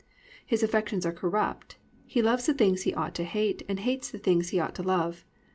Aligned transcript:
His 0.43 0.63
affections 0.63 1.05
are 1.05 1.11
corrupt, 1.11 1.77
he 2.07 2.23
loves 2.23 2.47
the 2.47 2.55
things 2.55 2.81
he 2.81 2.93
ought 2.95 3.13
to 3.13 3.23
hate 3.23 3.61
and 3.69 3.79
hates 3.79 4.09
the 4.09 4.17
things 4.17 4.49
he 4.49 4.59
ought 4.59 4.73
to 4.73 4.81
love. 4.81 5.25